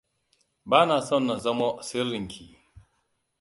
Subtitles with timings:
[0.71, 2.45] Bana son na zamo sirrin ki.